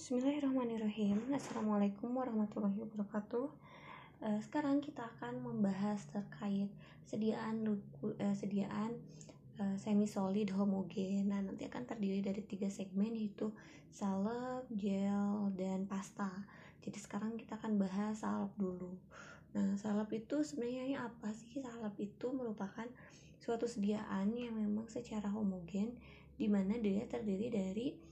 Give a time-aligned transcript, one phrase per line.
[0.00, 1.28] Bismillahirrahmanirrahim.
[1.28, 3.52] Assalamualaikum warahmatullahi wabarakatuh.
[4.24, 6.72] Uh, Sekarang kita akan membahas terkait
[7.04, 8.96] sediaan uh, sediaan
[9.60, 11.28] uh, semi solid homogen.
[11.28, 13.52] Nah nanti akan terdiri dari tiga segmen yaitu
[13.92, 16.32] salep, gel, dan pasta.
[16.80, 18.96] Jadi sekarang kita akan bahas salep dulu.
[19.52, 21.60] Nah salep itu sebenarnya apa sih?
[21.60, 22.88] Salep itu merupakan
[23.36, 25.92] suatu sediaan yang memang secara homogen
[26.40, 28.08] di mana dia terdiri dari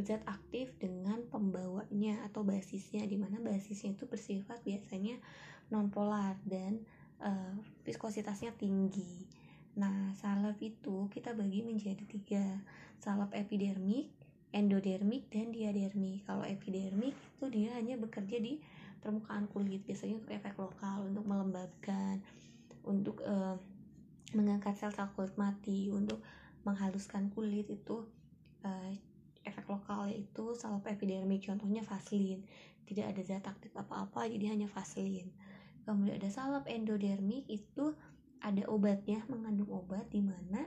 [0.00, 5.20] zat aktif dengan pembawanya atau basisnya di mana basisnya itu bersifat biasanya
[5.68, 6.80] nonpolar dan
[7.20, 7.52] uh,
[7.84, 9.28] viskositasnya tinggi.
[9.76, 12.44] Nah, salep itu kita bagi menjadi tiga,
[13.00, 14.12] salep epidermik,
[14.52, 16.28] endodermik, dan diadermik.
[16.28, 18.60] Kalau epidermik itu dia hanya bekerja di
[19.00, 22.20] permukaan kulit, biasanya untuk efek lokal, untuk melembabkan,
[22.84, 23.56] untuk uh,
[24.36, 26.20] mengangkat sel-sel kulit mati, untuk
[26.68, 28.04] menghaluskan kulit itu
[28.62, 28.92] uh,
[29.42, 32.42] efek lokal yaitu salep epidermik contohnya vaselin.
[32.86, 35.30] Tidak ada zat aktif apa-apa jadi hanya vaselin.
[35.82, 37.94] Kemudian ada salep endodermik itu
[38.42, 40.66] ada obatnya mengandung obat di mana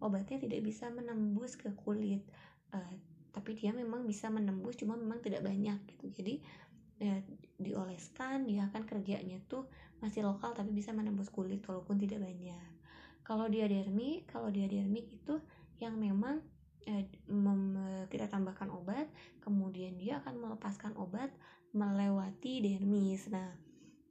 [0.00, 2.24] obatnya tidak bisa menembus ke kulit.
[2.72, 2.94] Uh,
[3.30, 6.10] tapi dia memang bisa menembus cuma memang tidak banyak gitu.
[6.10, 6.34] Jadi
[6.98, 7.16] ya,
[7.60, 9.68] dioleskan dia akan kerjanya tuh
[10.00, 12.68] masih lokal tapi bisa menembus kulit walaupun tidak banyak.
[13.24, 15.38] Kalau diadermik kalau diadermik itu
[15.80, 16.44] yang memang
[18.10, 19.06] kita tambahkan obat
[19.40, 21.30] kemudian dia akan melepaskan obat
[21.70, 23.30] melewati dermis.
[23.30, 23.54] Nah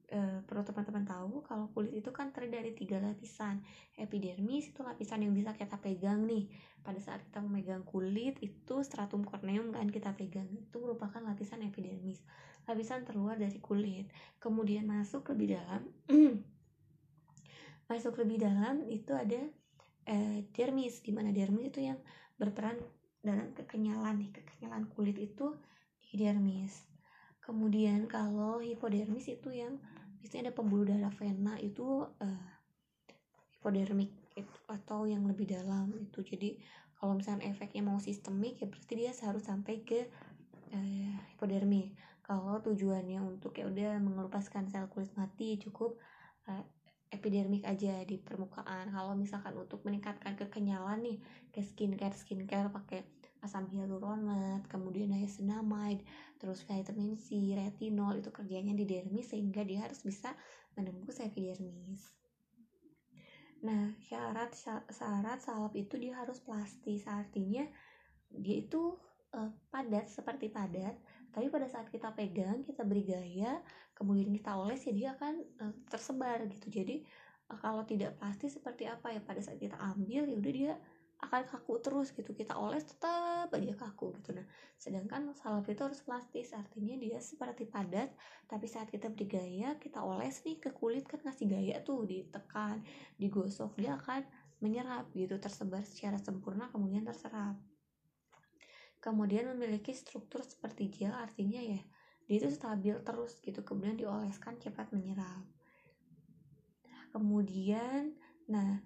[0.10, 3.62] eh, perlu teman-teman tahu kalau kulit itu kan terdiri dari tiga lapisan.
[4.00, 6.50] Epidermis itu lapisan yang bisa kita pegang nih.
[6.82, 12.24] Pada saat kita memegang kulit itu stratum corneum kan kita pegang itu merupakan lapisan epidermis.
[12.66, 14.10] Lapisan terluar dari kulit.
[14.42, 15.84] Kemudian masuk lebih dalam
[17.90, 19.42] masuk lebih dalam itu ada
[20.06, 21.98] eh, dermis di mana dermis itu yang
[22.40, 22.80] berperan
[23.20, 25.54] dalam kekenyalan nih kekenyalan kulit itu
[26.10, 26.88] di dermis
[27.44, 29.78] kemudian kalau hipodermis itu yang
[30.22, 32.46] biasanya ada pembuluh darah vena itu uh,
[33.60, 36.24] hipodermik itu, atau yang lebih dalam itu.
[36.24, 36.60] Jadi
[37.00, 40.08] kalau misalnya efeknya mau sistemik ya berarti dia harus sampai ke
[40.76, 45.98] uh, hipodermik kalau tujuannya untuk ya udah mengelupaskan sel kulit mati cukup
[46.46, 46.64] uh,
[47.10, 48.94] epidermik aja di permukaan.
[48.94, 51.18] Kalau misalkan untuk meningkatkan kekenyalan nih
[51.50, 53.02] ke skincare skincare pakai
[53.40, 56.04] asam hyaluronat kemudian niacinamide
[56.36, 60.36] terus vitamin C retinol itu kerjanya di dermis sehingga dia harus bisa
[60.76, 62.04] menembus epidermis.
[63.64, 64.56] Nah syarat
[64.92, 67.08] syarat salep itu dia harus plastis.
[67.08, 67.64] Artinya
[68.28, 68.96] dia itu
[69.36, 70.96] uh, padat seperti padat
[71.30, 73.62] tapi pada saat kita pegang kita beri gaya
[73.94, 76.72] kemudian kita oles ya dia akan uh, tersebar gitu.
[76.72, 77.04] Jadi
[77.52, 80.74] uh, kalau tidak pasti seperti apa ya pada saat kita ambil ya udah dia
[81.20, 82.32] akan kaku terus gitu.
[82.32, 84.32] Kita oles tetap aja kaku gitu.
[84.34, 84.48] Nah
[84.80, 88.10] sedangkan salep itu harus plastis artinya dia seperti padat.
[88.48, 92.82] Tapi saat kita beri gaya kita oles nih ke kulit kan ngasih gaya tuh ditekan
[93.20, 94.24] digosok dia akan
[94.60, 97.56] menyerap gitu tersebar secara sempurna kemudian terserap
[99.00, 101.80] kemudian memiliki struktur seperti gel artinya ya
[102.30, 103.66] dia itu stabil terus gitu.
[103.66, 105.42] Kemudian dioleskan cepat menyerap.
[107.10, 108.14] Kemudian
[108.46, 108.78] nah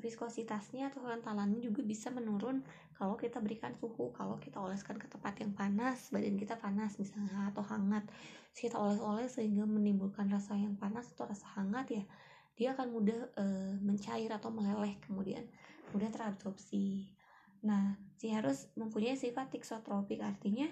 [0.00, 2.64] viskositasnya atau kentalannya juga bisa menurun
[2.96, 4.16] kalau kita berikan suhu.
[4.16, 8.08] Kalau kita oleskan ke tempat yang panas badan kita panas misalnya atau hangat.
[8.56, 12.04] Kita oles-oles sehingga menimbulkan rasa yang panas atau rasa hangat ya
[12.56, 13.44] dia akan mudah e,
[13.84, 14.96] mencair atau meleleh.
[15.04, 15.44] Kemudian
[15.92, 17.12] mudah terabsorpsi
[17.66, 20.68] Nah, si harus mempunyai sifat tiksotropik artinya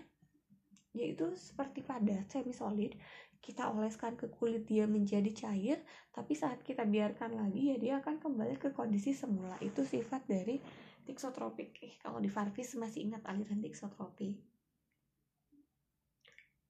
[0.97, 2.97] yaitu seperti padat semi solid
[3.45, 5.79] kita oleskan ke kulit dia menjadi cair
[6.11, 9.55] tapi saat kita biarkan lagi ya dia akan kembali ke kondisi semula.
[9.63, 10.59] Itu sifat dari
[11.05, 14.49] tiksotropik eh, kalau di Farvis masih ingat aliran tiksotropik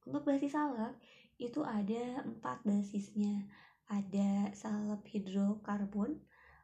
[0.09, 0.97] untuk basis salep
[1.37, 3.45] itu ada empat basisnya.
[3.93, 6.17] Ada salep hidrokarbon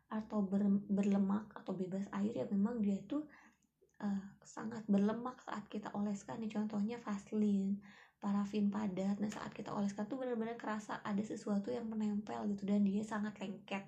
[0.09, 3.28] atau ber, berlemak atau bebas air ya memang dia tuh
[4.04, 6.38] uh, sangat berlemak saat kita oleskan.
[6.38, 7.81] Nih contohnya vaselin
[8.20, 9.20] parafin padat.
[9.20, 13.37] Nah saat kita oleskan tuh benar-benar kerasa ada sesuatu yang menempel gitu dan dia sangat
[13.40, 13.84] lengket.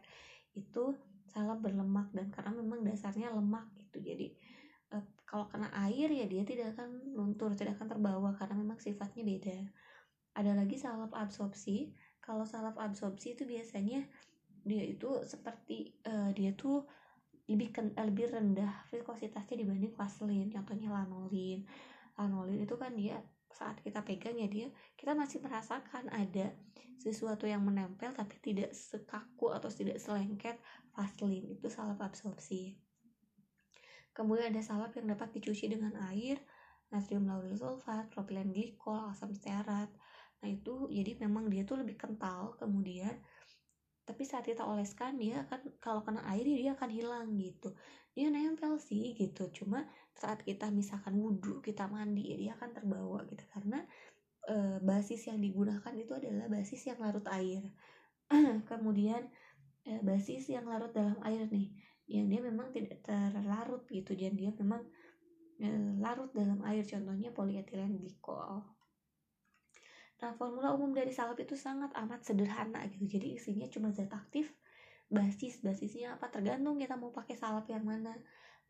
[0.56, 0.96] Itu
[1.28, 4.00] salah berlemak dan karena memang dasarnya lemak gitu.
[4.00, 4.32] Jadi
[4.96, 9.22] uh, kalau kena air ya dia tidak akan luntur tidak akan terbawa karena memang sifatnya
[9.24, 9.58] beda.
[10.36, 11.92] Ada lagi salep absorpsi.
[12.20, 14.04] Kalau salep absorpsi itu biasanya
[14.66, 16.82] dia itu seperti uh, dia tuh
[17.46, 21.62] lebih ken, lebih rendah viskositasnya dibanding vaselin contohnya lanolin.
[22.18, 23.22] Lanolin itu kan dia
[23.54, 26.52] saat kita pegang ya dia kita masih merasakan ada
[27.00, 30.58] sesuatu yang menempel tapi tidak sekaku atau tidak selengket
[30.92, 31.46] vaselin.
[31.54, 32.74] Itu salep absorpsi.
[34.10, 36.40] Kemudian ada salep yang dapat dicuci dengan air
[36.90, 39.90] natrium lauryl sulfat propilen glikol asam stearat.
[40.42, 43.12] Nah itu jadi memang dia tuh lebih kental kemudian
[44.06, 47.74] tapi saat kita oleskan dia akan kalau kena air dia akan hilang gitu.
[48.14, 49.50] Dia nempel sih gitu.
[49.50, 49.82] Cuma
[50.14, 53.42] saat kita misalkan wudhu kita mandi dia akan terbawa gitu.
[53.50, 53.82] Karena
[54.46, 57.66] e, basis yang digunakan itu adalah basis yang larut air.
[58.70, 59.26] Kemudian
[59.82, 61.74] e, basis yang larut dalam air nih
[62.06, 64.14] yang dia memang tidak terlarut gitu.
[64.14, 64.86] Dan dia memang
[65.58, 66.86] e, larut dalam air.
[66.86, 68.75] Contohnya polietilen glikol
[70.16, 73.04] Nah, formula umum dari salep itu sangat amat sederhana gitu.
[73.04, 74.48] Jadi isinya cuma zat aktif,
[75.12, 78.16] basis, basisnya apa tergantung kita mau pakai salep yang mana.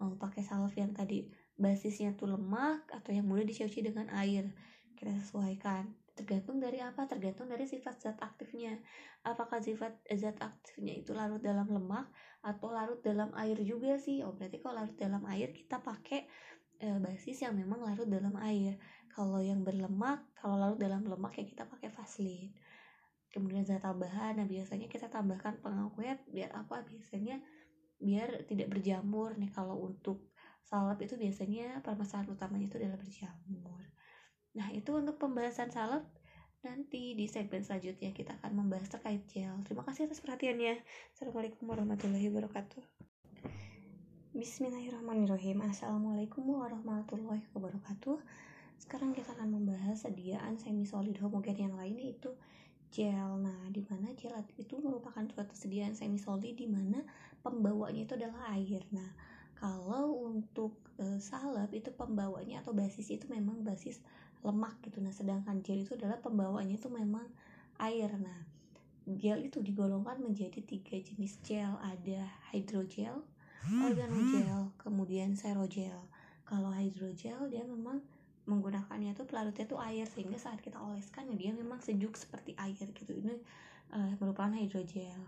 [0.03, 4.51] Mau pakai salep yang tadi basisnya tuh lemak atau yang mudah dicuci dengan air.
[4.99, 5.87] Kita sesuaikan.
[6.17, 7.05] Tergantung dari apa?
[7.05, 8.81] Tergantung dari sifat zat aktifnya.
[9.23, 12.09] Apakah sifat zat aktifnya itu larut dalam lemak
[12.41, 14.25] atau larut dalam air juga sih?
[14.25, 16.25] Oh, berarti kalau larut dalam air kita pakai
[16.81, 18.77] e, basis yang memang larut dalam air.
[19.13, 22.53] Kalau yang berlemak kalau larut dalam lemak ya kita pakai vaselin
[23.37, 26.81] kemudian zat tambahan nah biasanya kita tambahkan pengawet biar apa?
[26.89, 27.37] Biasanya
[28.01, 29.37] biar tidak berjamur.
[29.37, 30.33] Nih kalau untuk
[30.65, 33.83] salep itu biasanya permasalahan utamanya itu adalah berjamur.
[34.57, 36.09] Nah itu untuk pembahasan salep.
[36.65, 39.55] Nanti di segmen selanjutnya kita akan membahas terkait gel.
[39.69, 40.81] Terima kasih atas perhatiannya.
[41.13, 42.96] Assalamualaikum warahmatullahi wabarakatuh
[44.37, 48.21] Bismillahirrahmanirrahim Assalamualaikum warahmatullahi wabarakatuh
[48.77, 52.37] sekarang kita akan membahas sediaan semi solid homogen yang lain yaitu
[52.93, 53.41] gel.
[53.41, 57.01] Nah, di mana gel itu merupakan suatu sediaan semi solid di mana
[57.41, 58.85] pembawanya itu adalah air.
[58.93, 59.09] Nah,
[59.57, 64.05] kalau untuk e, salep itu pembawanya atau basis itu memang basis
[64.45, 65.01] lemak gitu.
[65.01, 67.25] Nah, sedangkan gel itu adalah pembawanya itu memang
[67.81, 68.13] air.
[68.21, 68.45] Nah,
[69.17, 71.81] gel itu digolongkan menjadi tiga jenis gel.
[71.81, 73.25] Ada hydrogel,
[73.67, 75.99] organogel, kemudian serogel.
[76.47, 78.03] Kalau hydrogel dia memang
[78.47, 82.87] menggunakannya tuh pelarutnya tuh air sehingga saat kita oleskan ya dia memang sejuk seperti air
[82.95, 83.11] gitu.
[83.11, 83.35] Ini
[83.91, 85.21] uh, merupakan hidrogel.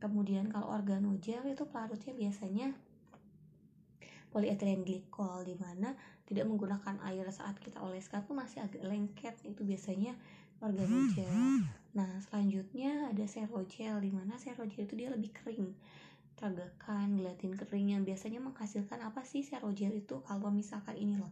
[0.00, 2.72] Kemudian kalau organogel itu pelarutnya biasanya
[4.30, 5.96] polietilen glikol di mana
[6.28, 9.34] tidak menggunakan air saat kita oleskan tuh masih agak lengket.
[9.42, 10.14] Itu biasanya
[10.60, 15.74] organogel nah selanjutnya ada serogel di mana serogel itu dia lebih kering
[16.40, 21.28] tagakan gelatin kering yang biasanya menghasilkan apa sih serogel itu kalau misalkan ini loh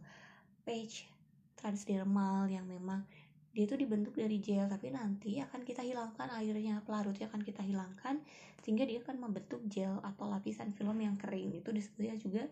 [0.61, 1.09] page
[1.57, 3.03] transdermal yang memang
[3.49, 8.21] dia itu dibentuk dari gel tapi nanti akan kita hilangkan airnya pelarutnya akan kita hilangkan
[8.61, 11.57] sehingga dia akan membentuk gel atau lapisan film yang kering.
[11.57, 12.43] Itu disebutnya juga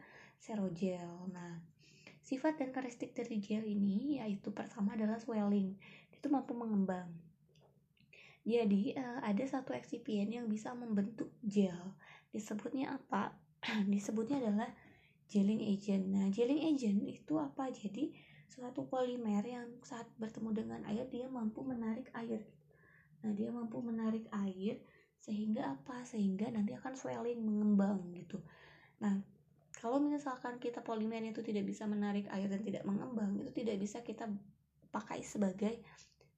[0.42, 1.30] serogel.
[1.30, 1.62] Nah
[2.25, 5.77] sifat dan karakteristik dari gel ini yaitu pertama adalah swelling.
[6.10, 7.13] Itu mampu mengembang.
[8.48, 11.94] Jadi uh, ada satu eksipien yang bisa membentuk gel
[12.38, 13.34] disebutnya apa?
[13.94, 14.69] Disebutnya adalah
[15.28, 16.06] gelling agent.
[16.07, 17.74] Nah gelling agent itu apa?
[17.74, 18.13] Jadi
[18.48, 22.45] suatu polimer yang saat bertemu dengan air dia mampu menarik air.
[23.25, 24.80] Nah dia mampu menarik air
[25.19, 26.06] sehingga apa?
[26.07, 28.39] Sehingga nanti akan swelling mengembang gitu.
[29.04, 29.19] Nah
[29.78, 34.01] kalau misalkan kita polimer itu tidak bisa menarik air dan tidak mengembang itu tidak bisa
[34.01, 34.25] kita
[34.89, 35.84] pakai sebagai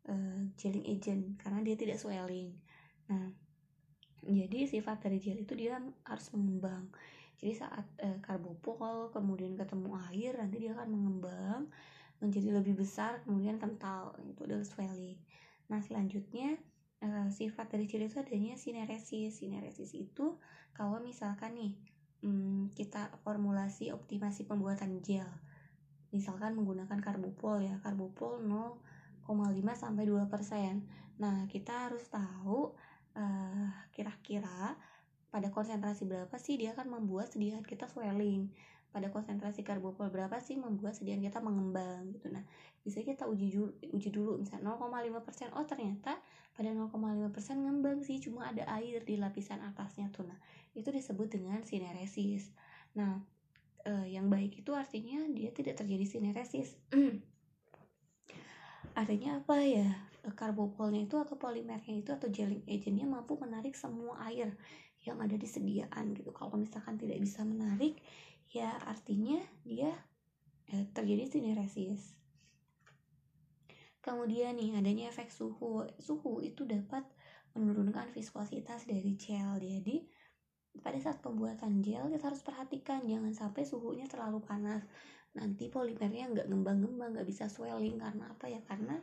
[0.10, 2.57] uh, gelling agent karena dia tidak swelling.
[3.06, 3.30] Nah
[4.24, 6.92] jadi sifat dari gel itu dia harus mengembang.
[7.39, 11.62] Jadi saat uh, karbopol kemudian ketemu air nanti dia akan mengembang
[12.19, 15.15] menjadi lebih besar kemudian kental itu adalah swelling.
[15.72, 16.60] Nah selanjutnya
[17.00, 19.39] uh, sifat dari ciri itu adanya sineresis.
[19.39, 20.36] Sineresis itu
[20.75, 21.74] kalau misalkan nih
[22.27, 25.27] um, kita formulasi optimasi pembuatan gel.
[26.12, 29.24] Misalkan menggunakan karbopol ya karbopol 0,5
[29.79, 30.84] sampai 2 persen.
[31.24, 32.75] Nah kita harus tahu
[33.16, 34.75] uh, kira-kira
[35.30, 38.50] pada konsentrasi berapa sih dia akan membuat sediaan kita swelling?
[38.89, 42.34] Pada konsentrasi karbopol berapa sih membuat sediaan kita mengembang gitu?
[42.34, 42.42] Nah
[42.82, 46.18] bisa kita uji dulu uji dulu misalnya 0,5% oh ternyata
[46.58, 50.25] pada 0,5% ngembang sih cuma ada air di lapisan atasnya tuh.
[50.25, 50.42] Nah
[50.74, 52.50] itu disebut dengan sineresis.
[52.98, 53.22] Nah
[53.86, 56.74] eh, yang baik itu artinya dia tidak terjadi sineresis.
[59.00, 64.56] Artinya apa ya karbopolnya itu atau polimernya itu atau gelling agentnya mampu menarik semua air
[65.08, 66.36] yang ada di sediaan gitu.
[66.36, 68.00] Kalau misalkan tidak bisa menarik
[68.50, 69.94] ya artinya dia
[70.68, 72.20] ya, terjadi sineresis
[74.10, 75.86] kemudian nih adanya efek suhu.
[76.00, 77.06] Suhu itu dapat
[77.54, 79.60] menurunkan viskositas dari gel.
[79.60, 80.02] Jadi
[80.80, 84.82] pada saat pembuatan gel kita harus perhatikan jangan sampai suhunya terlalu panas.
[85.38, 88.00] Nanti polimernya nggak ngembang-ngembang nggak bisa swelling.
[88.00, 88.64] Karena apa ya?
[88.66, 88.98] Karena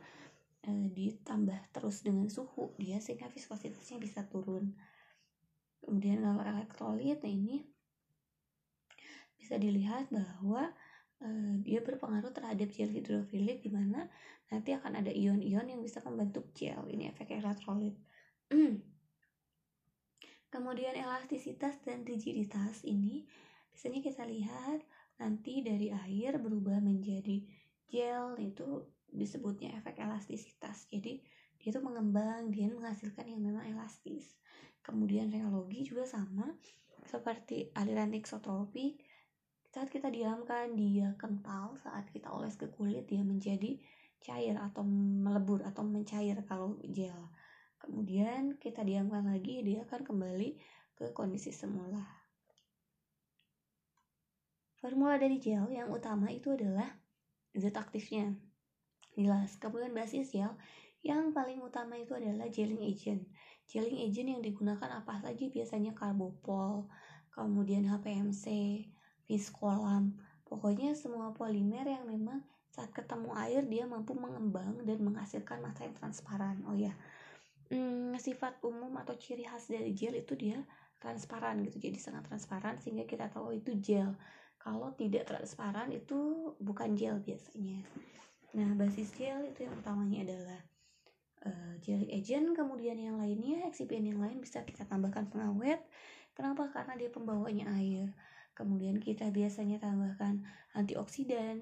[0.67, 4.75] e, ditambah terus dengan suhu dia sehingga viskositasnya bisa turun.
[5.87, 7.63] Kemudian kalau elektrolit nah ini
[9.39, 10.75] bisa dilihat bahwa
[11.23, 14.11] uh, dia berpengaruh terhadap gel hidrofilik di mana
[14.51, 16.83] nanti akan ada ion-ion yang bisa membentuk gel.
[16.91, 17.95] Ini efek elektrolit.
[20.53, 23.27] Kemudian elastisitas dan rigiditas ini
[23.71, 24.81] biasanya kita lihat
[25.21, 27.45] nanti dari air berubah menjadi
[27.87, 30.87] gel itu disebutnya efek elastisitas.
[30.91, 31.23] Jadi
[31.57, 34.39] dia itu mengembang dia menghasilkan yang memang elastis.
[34.83, 36.55] Kemudian reologi juga sama
[37.07, 38.99] seperti aliran eksotropik
[39.71, 43.77] saat kita diamkan dia kental saat kita oles ke kulit dia menjadi
[44.25, 47.29] cair atau melebur atau mencair kalau gel.
[47.77, 50.57] Kemudian kita diamkan lagi dia akan kembali
[50.97, 52.01] ke kondisi semula.
[54.81, 56.89] Formula dari gel yang utama itu adalah
[57.53, 58.33] zat aktifnya.
[59.17, 60.53] Jelas, kemudian basis gel
[61.01, 63.25] yang paling utama itu adalah gelling agent.
[63.65, 65.49] Gelling agent yang digunakan apa saja?
[65.49, 66.85] Biasanya karbopol,
[67.33, 68.45] kemudian HPMC,
[69.25, 75.89] viskolam, pokoknya semua polimer yang memang saat ketemu air dia mampu mengembang dan menghasilkan massa
[75.89, 76.61] yang transparan.
[76.69, 76.93] Oh ya,
[77.73, 80.61] hmm, sifat umum atau ciri khas dari gel itu dia
[81.01, 84.13] transparan gitu, jadi sangat transparan sehingga kita tahu itu gel.
[84.61, 87.81] Kalau tidak transparan itu bukan gel biasanya
[88.57, 90.61] nah basis gel itu yang utamanya adalah
[91.45, 95.85] uh, jelly agent kemudian yang lainnya excipient yang lain bisa kita tambahkan pengawet.
[96.33, 96.69] Kenapa?
[96.73, 98.13] Karena dia pembawanya air.
[98.57, 101.61] Kemudian kita biasanya tambahkan antioksidan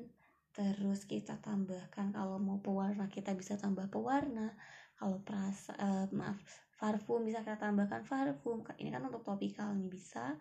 [0.55, 4.55] terus kita tambahkan kalau mau pewarna kita bisa tambah pewarna.
[4.95, 6.39] Kalau perasa uh, maaf
[6.79, 8.63] parfum bisa kita tambahkan parfum.
[8.79, 10.39] Ini kan untuk topikal nih bisa.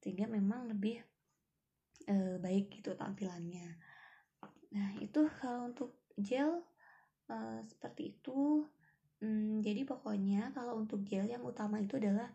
[0.00, 0.96] Sehingga memang lebih
[2.08, 3.76] e, baik gitu tampilannya
[4.70, 6.62] nah itu kalau untuk gel
[7.30, 7.36] e,
[7.66, 8.66] seperti itu.
[9.20, 12.32] Hmm, jadi pokoknya kalau untuk gel yang utama itu adalah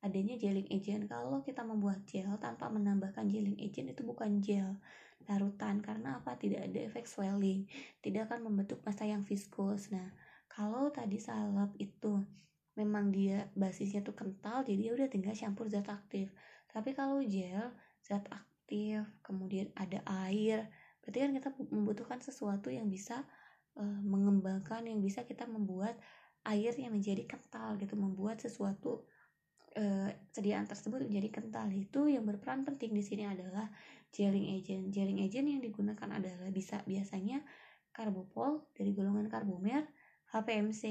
[0.00, 1.04] adanya gelling agent.
[1.04, 4.80] Kalau kita membuat gel tanpa menambahkan gelling agent itu bukan gel
[5.28, 6.34] larutan karena apa?
[6.34, 7.68] Tidak ada efek swelling
[8.02, 10.10] tidak akan membentuk massa yang viscous nah
[10.50, 12.20] kalau tadi salep itu
[12.76, 16.32] memang dia basisnya tuh kental jadi udah tinggal campur zat aktif.
[16.68, 20.68] Tapi kalau gel zat aktif kemudian ada air
[21.02, 23.26] berarti kan kita membutuhkan sesuatu yang bisa
[23.76, 25.98] uh, mengembangkan yang bisa kita membuat
[26.46, 29.06] air yang menjadi kental gitu membuat sesuatu
[29.78, 31.70] uh, sediaan tersebut menjadi kental.
[31.70, 33.70] Itu yang berperan penting di sini adalah
[34.10, 34.90] gelling agent.
[34.90, 37.42] Gelling agent yang digunakan adalah bisa biasanya
[37.92, 39.84] karbopol dari golongan karbomer
[40.32, 40.82] HPMC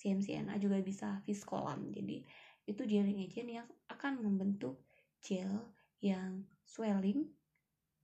[0.00, 2.24] CMCNA juga bisa viskolam jadi
[2.66, 4.80] itu gelling agent yang akan membentuk
[5.22, 5.70] gel
[6.02, 7.30] yang swelling,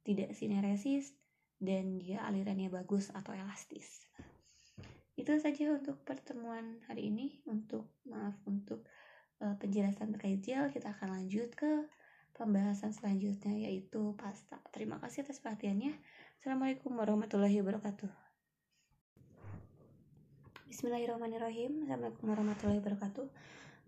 [0.03, 1.15] tidak sineresis,
[1.59, 4.07] dan dia alirannya bagus atau elastis.
[5.19, 7.43] Itu saja untuk pertemuan hari ini.
[7.51, 8.87] Untuk maaf untuk
[9.43, 11.91] uh, penjelasan terkait gel, kita akan lanjut ke
[12.39, 14.63] pembahasan selanjutnya yaitu pasta.
[14.71, 15.91] Terima kasih atas perhatiannya.
[16.39, 18.07] Assalamualaikum warahmatullahi wabarakatuh.
[20.71, 21.83] Bismillahirrahmanirrahim.
[21.83, 23.27] Assalamualaikum warahmatullahi wabarakatuh.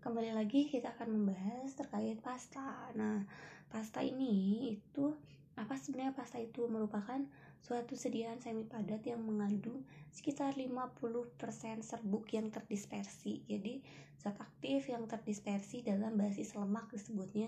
[0.03, 2.91] Kembali lagi kita akan membahas terkait pasta.
[2.99, 3.23] Nah,
[3.71, 5.15] pasta ini itu
[5.55, 7.23] apa sebenarnya pasta itu merupakan
[7.61, 11.37] suatu sediaan semi padat yang mengandung sekitar 50%
[11.85, 13.45] serbuk yang terdispersi.
[13.45, 13.85] Jadi
[14.17, 17.47] zat aktif yang terdispersi dalam basis lemak disebutnya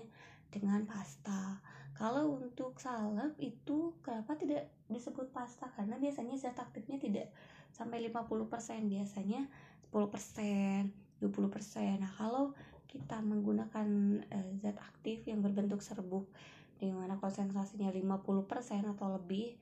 [0.54, 1.58] dengan pasta.
[1.94, 5.70] Kalau untuk salep itu kenapa tidak disebut pasta?
[5.74, 7.30] Karena biasanya zat aktifnya tidak
[7.74, 9.46] sampai 50%, biasanya
[9.90, 10.90] 10%,
[11.22, 12.02] 20%.
[12.02, 12.54] Nah, kalau
[12.86, 13.86] kita menggunakan
[14.30, 16.30] uh, zat aktif yang berbentuk serbuk
[16.78, 19.54] di mana konsentrasinya 50% atau lebih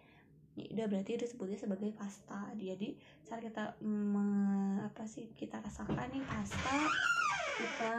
[0.53, 2.53] ya udah berarti itu disebutnya sebagai pasta.
[2.57, 4.27] Jadi saat kita me,
[4.85, 6.77] apa sih kita rasakan nih pasta
[7.53, 7.93] kita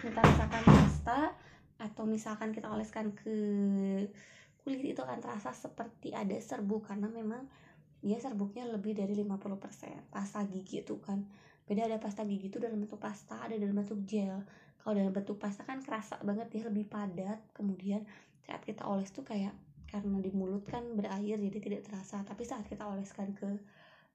[0.00, 1.20] kita rasakan pasta
[1.82, 3.36] atau misalkan kita oleskan ke
[4.62, 6.88] kulit itu akan terasa seperti ada serbuk.
[6.88, 7.44] Karena memang
[8.02, 11.22] dia serbuknya lebih dari 50% pasta gigi itu kan.
[11.68, 14.42] Beda ada pasta gigi itu dalam bentuk pasta ada dalam bentuk gel.
[14.82, 17.38] Kalau dalam bentuk pasta kan kerasa banget dia lebih padat.
[17.54, 18.02] Kemudian
[18.42, 19.54] saat kita oles tuh kayak
[19.92, 22.24] karena di mulut kan berair jadi tidak terasa.
[22.24, 23.60] Tapi saat kita oleskan ke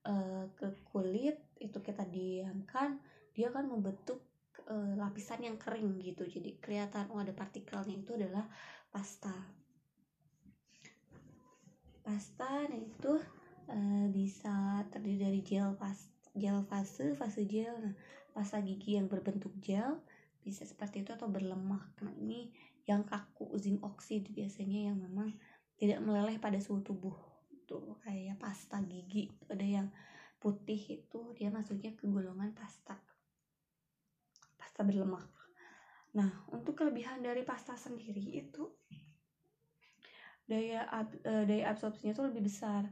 [0.10, 2.98] uh, ke kulit itu kita diamkan
[3.38, 4.26] dia akan membentuk
[4.66, 6.26] uh, lapisan yang kering gitu.
[6.26, 8.50] Jadi kelihatan oh ada partikelnya itu adalah
[8.90, 9.38] pasta.
[12.02, 13.14] Pasta nah itu
[13.70, 17.78] uh, bisa terdiri dari gel pasta gel fase fase gel.
[17.78, 17.94] Nah
[18.34, 20.02] pasta gigi yang berbentuk gel
[20.42, 21.86] bisa seperti itu atau berlemak.
[22.02, 22.50] Nah ini
[22.88, 25.36] yang kaku zinc oxide biasanya yang memang
[25.78, 27.16] tidak meleleh pada suhu tubuh
[27.68, 29.88] tuh kayak pasta gigi ada yang
[30.38, 32.98] putih itu dia masuknya ke golongan pasta
[34.58, 35.28] pasta berlemak
[36.16, 38.66] nah untuk kelebihan dari pasta sendiri itu
[40.48, 42.88] daya ab, uh, daya absorpsinya tuh lebih besar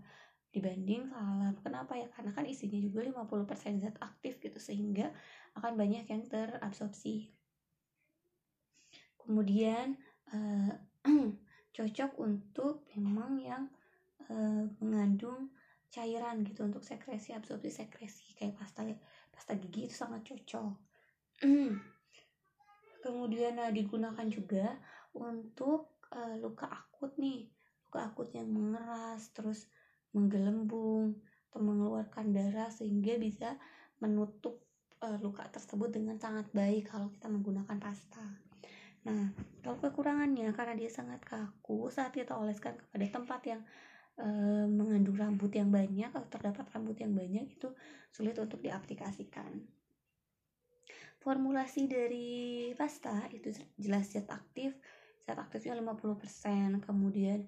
[0.56, 1.56] dibanding salep.
[1.64, 2.08] Kenapa ya?
[2.08, 5.12] Karena kan isinya juga 50% zat aktif gitu sehingga
[5.60, 7.32] akan banyak yang terabsorpsi.
[9.20, 10.00] Kemudian
[10.32, 10.72] uh,
[11.76, 13.64] cocok untuk memang yang
[14.32, 15.52] uh, mengandung
[15.92, 18.84] cairan gitu untuk sekresi absorpsi sekresi kayak pasta
[19.32, 20.76] pasta gigi itu sangat cocok.
[23.04, 24.80] Kemudian nah, digunakan juga
[25.14, 27.46] untuk uh, luka akut nih,
[27.86, 29.70] luka akut yang mengeras terus
[30.16, 31.20] menggelembung
[31.52, 33.60] atau mengeluarkan darah sehingga bisa
[34.02, 34.64] menutup
[35.06, 38.26] uh, luka tersebut dengan sangat baik kalau kita menggunakan pasta.
[39.06, 39.30] Nah,
[39.62, 43.62] kalau kekurangannya karena dia sangat kaku saat kita oleskan kepada tempat yang
[44.18, 47.70] uh, mengandung rambut yang banyak atau terdapat rambut yang banyak itu
[48.10, 49.62] sulit untuk diaplikasikan.
[51.22, 54.74] Formulasi dari pasta itu jelas zat aktif,
[55.26, 57.46] zat aktifnya 50%, kemudian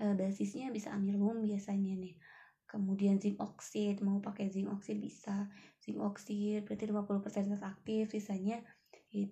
[0.00, 2.16] uh, basisnya bisa amilum biasanya nih.
[2.68, 5.48] Kemudian zinc oxide mau pakai zinc oxide bisa.
[5.80, 8.77] Zinc oxide berarti 50% zat aktif sisanya ya,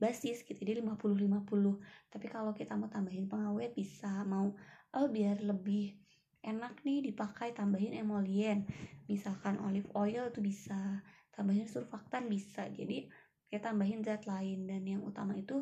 [0.00, 4.56] basis gitu jadi 50-50 tapi kalau kita mau tambahin pengawet bisa mau
[4.96, 6.00] oh biar lebih
[6.40, 8.64] enak nih dipakai tambahin emolien
[9.04, 11.04] misalkan olive oil tuh bisa
[11.36, 12.64] tambahin surfaktan bisa.
[12.72, 13.06] Jadi
[13.52, 14.64] kita tambahin zat lain.
[14.64, 15.60] Dan yang utama itu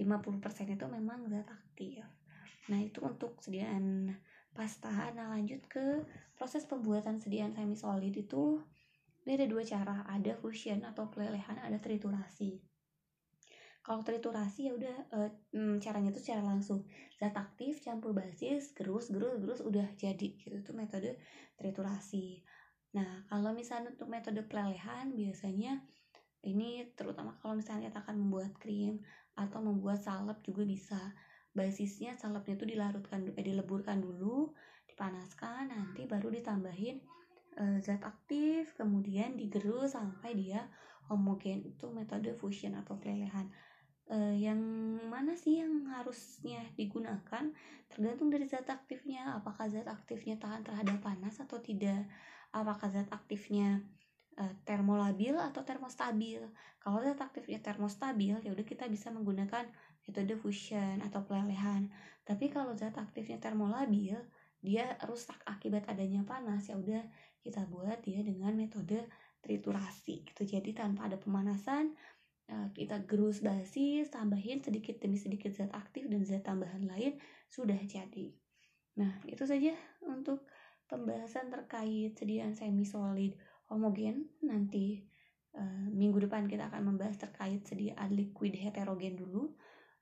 [0.00, 2.02] 50% itu memang zat aktif.
[2.72, 4.16] Nah itu untuk sediaan
[4.56, 5.12] pasta.
[5.12, 6.02] Nah lanjut ke
[6.34, 8.58] proses pembuatan sediaan semi solid itu
[9.28, 10.08] ini ada dua cara.
[10.08, 12.69] Ada fusion atau pelelehan ada triturasi
[13.80, 15.18] kalau triturasi ya udah e,
[15.80, 16.84] caranya itu secara langsung.
[17.16, 21.16] Zat aktif campur basis gerus gerus gerus udah jadi gitu itu metode
[21.56, 22.44] triturasi.
[22.92, 25.80] Nah kalau misalnya untuk metode pelelehan biasanya
[26.44, 29.00] ini terutama kalau misalnya kita akan membuat krim
[29.36, 31.00] atau membuat salep juga bisa.
[31.50, 34.52] Basisnya salepnya itu dilarutkan eh, dileburkan dulu
[34.86, 37.00] dipanaskan nanti baru ditambahin
[37.56, 40.68] eh, zat aktif kemudian digerus sampai dia
[41.08, 41.64] homogen.
[41.64, 43.48] Itu metode fusion atau pelelehan
[44.10, 44.60] eh, yang
[45.06, 47.48] mana sih yang harusnya digunakan
[47.90, 52.06] tergantung dari zat aktifnya apakah zat aktifnya tahan terhadap panas atau tidak
[52.50, 53.80] apakah zat aktifnya
[54.36, 56.42] eh, termolabil atau termostabil
[56.82, 59.70] kalau zat aktifnya termostabil ya udah kita bisa menggunakan
[60.10, 61.86] metode fusion atau pelelehan.
[62.26, 64.18] Tapi kalau zat aktifnya termolabil,
[64.60, 67.00] dia rusak akibat adanya panas ya udah
[67.40, 69.08] kita buat dia dengan metode
[69.40, 70.42] triturasi gitu.
[70.44, 71.96] Jadi tanpa ada pemanasan
[72.50, 77.78] eh, kita gerus basis, tambahin sedikit demi sedikit zat aktif dan zat tambahan lain sudah
[77.86, 78.34] jadi.
[78.98, 80.44] Nah, itu saja untuk
[80.90, 83.38] pembahasan terkait sediaan semi solid
[83.70, 85.06] homogen nanti
[85.54, 89.54] uh, minggu depan kita akan membahas terkait sediaan liquid heterogen dulu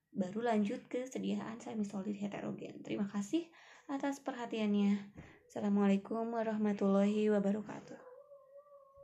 [0.08, 2.80] baru lanjut ke sediaan semi solid heterogen.
[2.80, 3.44] Terima kasih
[3.92, 5.12] atas perhatiannya.
[5.48, 8.07] Assalamualaikum warahmatullahi wabarakatuh.